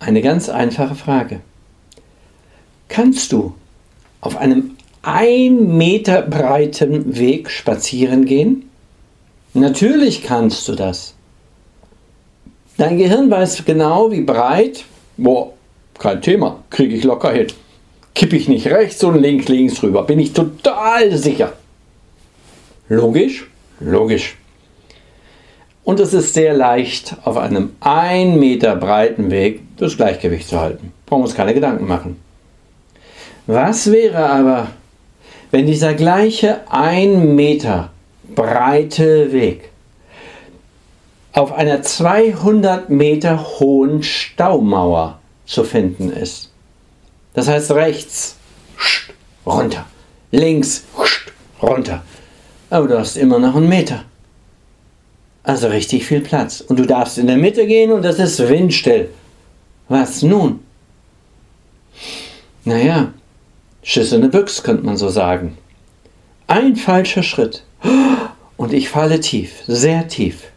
eine 0.00 0.22
ganz 0.22 0.48
einfache 0.48 0.94
Frage. 0.94 1.40
Kannst 2.88 3.30
du 3.32 3.54
auf 4.20 4.36
einem 4.36 4.76
ein 5.02 5.76
Meter 5.76 6.22
breiten 6.22 7.16
Weg 7.16 7.50
spazieren 7.50 8.24
gehen? 8.24 8.68
Natürlich 9.54 10.22
kannst 10.22 10.66
du 10.68 10.74
das. 10.74 11.14
Dein 12.76 12.98
Gehirn 12.98 13.30
weiß 13.30 13.64
genau, 13.64 14.10
wie 14.10 14.22
breit. 14.22 14.84
Boah, 15.16 15.52
kein 15.98 16.22
Thema, 16.22 16.62
kriege 16.70 16.96
ich 16.96 17.04
locker 17.04 17.32
hin. 17.32 17.48
Kippe 18.14 18.36
ich 18.36 18.48
nicht 18.48 18.66
rechts 18.66 19.04
und 19.04 19.20
links, 19.20 19.48
links 19.48 19.82
rüber, 19.82 20.02
bin 20.04 20.18
ich 20.18 20.32
total 20.32 21.16
sicher. 21.16 21.52
Logisch? 22.88 23.46
Logisch. 23.80 24.36
Und 25.90 25.98
es 25.98 26.14
ist 26.14 26.34
sehr 26.34 26.54
leicht, 26.54 27.16
auf 27.24 27.36
einem 27.36 27.72
ein 27.80 28.38
Meter 28.38 28.76
breiten 28.76 29.32
Weg 29.32 29.62
das 29.76 29.96
Gleichgewicht 29.96 30.46
zu 30.46 30.60
halten. 30.60 30.92
Brauchen 31.04 31.22
uns 31.22 31.34
keine 31.34 31.52
Gedanken 31.52 31.88
machen. 31.88 32.22
Was 33.48 33.90
wäre 33.90 34.24
aber, 34.24 34.68
wenn 35.50 35.66
dieser 35.66 35.94
gleiche 35.94 36.60
ein 36.70 37.34
Meter 37.34 37.90
breite 38.36 39.32
Weg 39.32 39.70
auf 41.32 41.50
einer 41.50 41.82
200 41.82 42.88
Meter 42.88 43.58
hohen 43.58 44.04
Staumauer 44.04 45.18
zu 45.44 45.64
finden 45.64 46.12
ist? 46.12 46.52
Das 47.34 47.48
heißt 47.48 47.72
rechts 47.72 48.36
runter, 49.44 49.86
links 50.30 50.84
runter. 51.60 52.04
Aber 52.70 52.86
du 52.86 52.96
hast 52.96 53.16
immer 53.16 53.40
noch 53.40 53.56
einen 53.56 53.68
Meter. 53.68 54.04
Also 55.50 55.66
richtig 55.66 56.06
viel 56.06 56.20
Platz. 56.20 56.60
Und 56.60 56.78
du 56.78 56.86
darfst 56.86 57.18
in 57.18 57.26
der 57.26 57.36
Mitte 57.36 57.66
gehen 57.66 57.90
und 57.90 58.02
das 58.04 58.20
ist 58.20 58.38
windstill. 58.38 59.08
Was 59.88 60.22
nun? 60.22 60.60
Naja, 62.64 63.12
Schiss 63.82 64.12
in 64.12 64.20
der 64.20 64.28
Büchs 64.28 64.62
könnte 64.62 64.86
man 64.86 64.96
so 64.96 65.08
sagen. 65.08 65.58
Ein 66.46 66.76
falscher 66.76 67.24
Schritt 67.24 67.64
und 68.56 68.72
ich 68.72 68.90
falle 68.90 69.18
tief, 69.18 69.64
sehr 69.66 70.06
tief. 70.06 70.52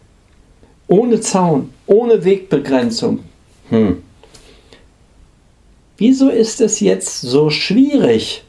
Ohne 0.87 1.19
Zaun, 1.21 1.73
ohne 1.87 2.23
Wegbegrenzung. 2.23 3.23
Hm. 3.69 4.03
Wieso 5.97 6.29
ist 6.29 6.61
es 6.61 6.81
jetzt 6.81 7.21
so 7.21 7.49
schwierig? 7.49 8.43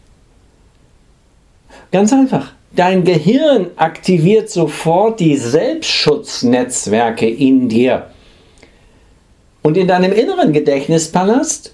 Ganz 1.91 2.13
einfach. 2.13 2.53
Dein 2.77 3.05
Gehirn 3.05 3.71
aktiviert 3.77 4.51
sofort 4.51 5.21
die 5.21 5.37
Selbstschutznetzwerke 5.37 7.29
in 7.29 7.69
dir. 7.69 8.07
Und 9.63 9.77
in 9.77 9.87
deinem 9.87 10.13
inneren 10.13 10.53
Gedächtnispalast 10.53 11.73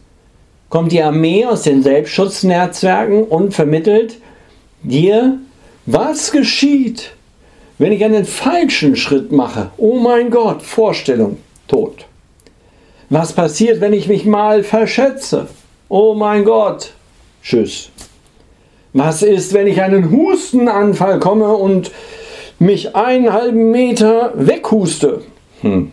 kommt 0.69 0.93
die 0.93 1.03
Armee 1.03 1.47
aus 1.47 1.63
den 1.63 1.83
Selbstschutznetzwerken 1.83 3.25
und 3.25 3.55
vermittelt 3.55 4.19
dir, 4.83 5.39
was 5.87 6.33
geschieht, 6.33 7.13
wenn 7.79 7.93
ich 7.93 8.05
einen 8.05 8.27
falschen 8.27 8.95
Schritt 8.95 9.33
mache. 9.33 9.71
Oh 9.79 9.99
mein 9.99 10.31
Gott, 10.31 10.63
Vorstellung, 10.63 11.39
tot. 11.67 12.05
Was 13.09 13.33
passiert, 13.33 13.81
wenn 13.81 13.95
ich 13.95 14.07
mich 14.07 14.27
mal 14.27 14.63
verschätze? 14.63 15.49
Oh 15.89 16.15
mein 16.15 16.45
Gott, 16.45 16.93
tschüss. 17.43 17.91
Was 18.93 19.23
ist, 19.23 19.53
wenn 19.53 19.69
ich 19.69 19.81
einen 19.81 20.11
Hustenanfall 20.11 21.21
komme 21.21 21.55
und 21.55 21.93
mich 22.59 22.97
einen 22.97 23.33
halben 23.33 23.71
Meter 23.71 24.33
weghuste? 24.35 25.23
Hm. 25.61 25.93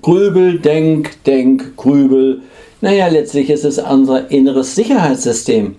Grübel, 0.00 0.60
denk, 0.60 1.24
denk, 1.24 1.76
grübel. 1.76 2.42
Naja, 2.80 3.08
letztlich 3.08 3.50
ist 3.50 3.64
es 3.64 3.78
unser 3.78 4.30
inneres 4.30 4.74
Sicherheitssystem. 4.74 5.76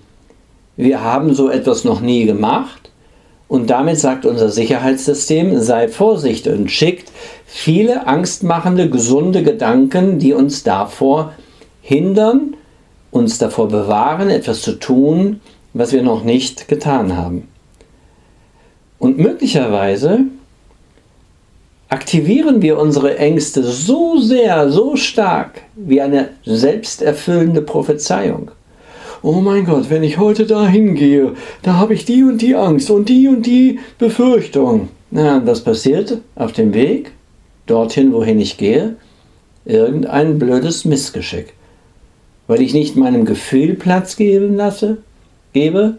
Wir 0.76 1.02
haben 1.02 1.34
so 1.34 1.50
etwas 1.50 1.86
noch 1.86 2.02
nie 2.02 2.26
gemacht 2.26 2.92
und 3.48 3.70
damit 3.70 3.98
sagt 3.98 4.26
unser 4.26 4.50
Sicherheitssystem, 4.50 5.60
sei 5.60 5.88
vorsichtig 5.88 6.54
und 6.54 6.70
schickt 6.70 7.12
viele 7.46 8.06
angstmachende, 8.06 8.90
gesunde 8.90 9.44
Gedanken, 9.44 10.20
die 10.20 10.34
uns 10.34 10.64
davor 10.64 11.34
hindern, 11.82 12.56
uns 13.12 13.38
davor 13.38 13.68
bewahren, 13.68 14.30
etwas 14.30 14.62
zu 14.62 14.74
tun, 14.74 15.42
was 15.74 15.94
wir 15.94 16.04
noch 16.04 16.24
nicht 16.24 16.68
getan 16.68 17.16
haben. 17.16 17.48
Und 19.00 19.18
möglicherweise 19.18 20.26
aktivieren 21.90 22.62
wir 22.62 22.80
unsere 22.80 23.18
Ängste 23.18 23.64
so 23.64 24.18
sehr, 24.18 24.70
so 24.70 24.96
stark 24.96 25.64
wie 25.76 26.02
eine 26.02 26.30
selbsterfüllende 26.46 27.62
Prophezeiung. 27.62 28.52
Oh 29.24 29.34
mein 29.34 29.66
Gott, 29.66 29.90
wenn 29.90 30.04
ich 30.04 30.18
heute 30.18 30.46
da 30.46 30.68
hingehe, 30.68 31.34
da 31.62 31.74
habe 31.76 31.94
ich 31.94 32.06
die 32.06 32.24
und 32.24 32.42
die 32.42 32.56
Angst 32.56 32.90
und 32.90 33.10
die 33.10 33.28
und 33.28 33.46
die 33.46 33.80
Befürchtung. 34.00 34.90
Na, 35.12 35.46
was 35.46 35.62
passiert 35.62 36.20
auf 36.36 36.54
dem 36.54 36.74
Weg 36.74 37.12
dorthin, 37.68 38.14
wohin 38.14 38.40
ich 38.40 38.58
gehe? 38.58 38.96
Irgendein 39.66 40.40
blödes 40.40 40.86
Missgeschick. 40.86 41.54
Weil 42.48 42.62
ich 42.62 42.74
nicht 42.74 42.96
meinem 42.96 43.26
Gefühl 43.26 43.76
Platz 43.76 44.16
geben 44.16 44.56
lasse, 44.56 44.98
gebe, 45.54 45.98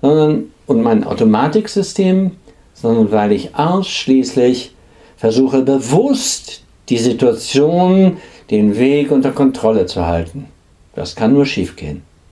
sondern 0.00 0.52
und 0.66 0.82
mein 0.82 1.04
Automatiksystem, 1.04 2.32
sondern 2.74 3.10
weil 3.12 3.32
ich 3.32 3.54
ausschließlich 3.54 4.74
versuche 5.16 5.62
bewusst 5.62 6.62
die 6.88 6.98
Situation, 6.98 8.18
den 8.50 8.76
Weg 8.76 9.10
unter 9.10 9.32
Kontrolle 9.32 9.86
zu 9.86 10.06
halten. 10.06 10.46
Das 10.94 11.14
kann 11.16 11.32
nur 11.32 11.46
schiefgehen. 11.46 12.02